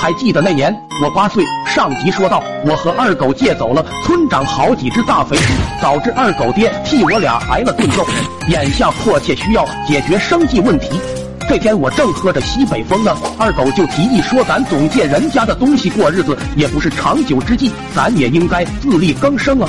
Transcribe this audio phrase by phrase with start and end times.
[0.00, 8.06] 还记得那年我八岁，上集说到我和二狗借走了村长好几只大肥猪，导致二狗爹替我俩挨了顿揍。
[8.48, 11.00] 眼下迫切需要解决生计问题。
[11.48, 19.68] 这天我正喝着西北风呢，二狗就提议说：“咱总借人家的东西过日子，也不是长久之计，咱也应该自力更生啊。”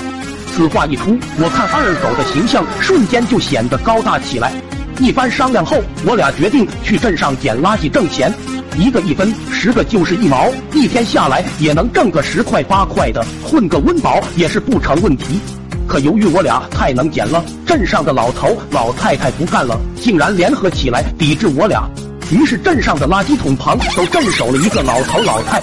[0.54, 4.52] 此话一出，我看二狗的形象瞬间就显得高大起来。
[5.00, 8.32] 一番商量后，我俩决定去镇上捡垃圾挣钱，
[8.80, 15.42] 一个一分，十个就是一毛，一天下来也能挣个十块八块的，混个温饱也是不成问题。
[15.86, 21.90] 可由于我俩太能捡了，镇上的老头老太太不干了，竟然联合起来抵制我俩。
[22.32, 25.60] 于是镇上的垃圾桶旁都镇守了一个老头老太，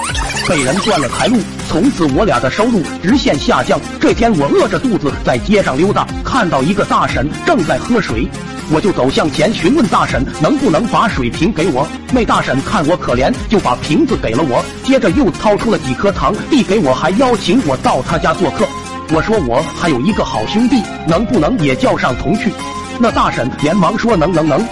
[0.49, 1.39] 被人断了财路，
[1.69, 3.81] 从此我俩的收入直线下降。
[4.01, 8.29] 这天我饿着肚子在街上溜达，看到一个大婶正在喝水，
[8.73, 11.87] 我就走向前询问大婶能不能把水瓶给我。
[12.13, 18.67] 那大婶看我可怜，就把瓶子给了我，接着又掏出了几颗糖递给我，还邀请我到他家做客。
[19.13, 22.53] 我说我还有一个好兄弟，能不能也叫上同去？
[22.99, 24.67] 那大婶连忙说能能能。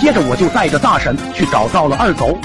[0.00, 2.36] 接着我就带着大婶去找到了二狗，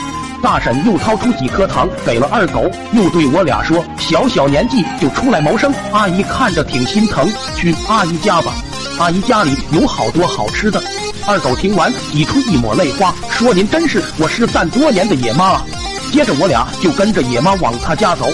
[0.44, 8.54] 大婶又掏出几颗糖给了二狗，又对我俩说：“小小年纪就出来谋生，阿姨看着挺心疼，去阿姨家吧，
[9.00, 10.82] 阿姨家里有好多好吃的。”
[11.26, 15.66] 二狗听完挤出一抹泪花，说：“您真是我失散多年的野妈啊！”
[16.12, 18.28] 接着我俩就跟着野妈往他家走，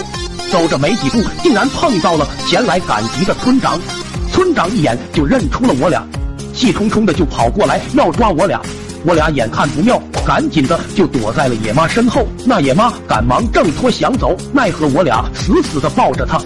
[0.51, 3.79] 走着没几步，竟然碰到了前来赶集的村长。
[4.31, 6.03] 村长一眼就认出了我俩，
[6.53, 8.59] 气冲冲的就跑过来要抓我俩。
[9.03, 12.27] 我俩眼看不妙，赶紧的就躲在了野妈身后。
[12.45, 16.39] 那野妈赶忙挣脱想走，奈何我俩死死的抱着她。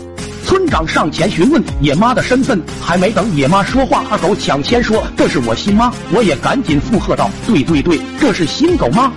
[0.45, 9.11] 村长上前询问野妈的身份，还没等野妈说话，二狗抢先说：“这是我新妈。”我也赶紧附和道：“对对对，这是新狗妈。”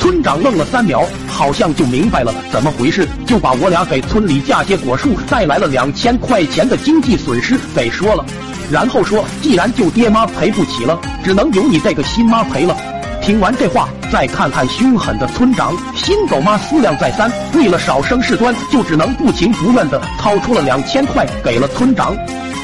[0.00, 8.24] 村长愣了三秒，好像就明白了怎么回事，就把我俩给村里嫁接果树带来了两千块钱的经济损失给说了。
[8.70, 12.76] 然后说，既然舅爹妈赔不起了，只能由你这个新妈赔了。
[13.20, 22.16] 听完这话，再看看凶狠的村长，新狗妈思量再三，为了少生事端，就只能不情不愿的掏出了两千块给了村长。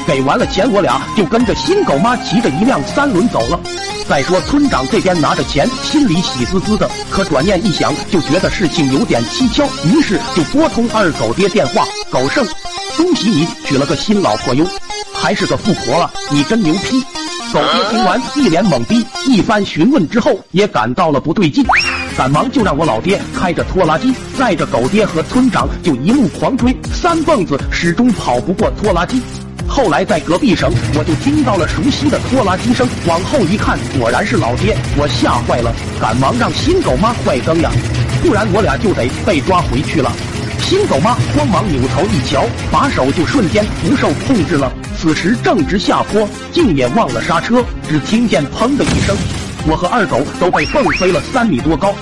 [0.07, 3.59] 给完了钱，我俩就跟着新狗妈骑着一辆三轮走了。
[4.07, 12.45] 再说村长这边拿着钱，心里喜滋滋的，可转念一想，就觉得事情有点蹊跷，于是就拨通二狗爹电话：“狗剩，
[12.95, 14.65] 恭喜你娶了个新老婆哟。”
[15.21, 17.01] 还是个富婆了，你真牛批！
[17.51, 21.65] 狗爹听完一脸懵逼，一番询问之后也感到了不对劲，
[22.15, 29.21] 赶忙就让我老爹开着拖拉机载着狗爹和村长就一路狂追，三蹦子始终跑不过拖拉机。
[29.67, 37.71] 后来在隔壁省，我就听到了熟悉的拖拉机声，往后一看，果然是老爹，我吓坏了，赶忙让新狗妈快蹬呀，
[38.21, 40.11] 不然我俩就得被抓回去了。
[40.59, 44.71] 新狗妈慌忙扭头一瞧，把手就瞬间不受控制了。
[44.99, 49.15] 此时正值下坡，竟也忘了刹车，只听见砰的一声，
[49.67, 51.93] 我和二狗都被蹦飞了三米多高。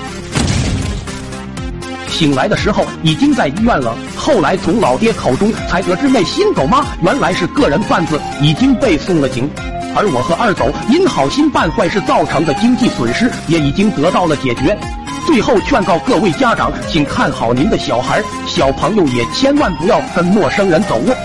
[2.07, 3.93] 醒来的时候已经在医院了。
[4.15, 9.49] 后来从老爹口中才得知，那新狗妈原来是个人贩子，已经被送了警。
[9.93, 14.77] 而我和二狗因好心办坏事造成的经济损失也已经得到了解决。
[15.25, 21.15] 最后劝告各位家长，请看好您的小孩，小朋友也千万不要跟陌生人走窝。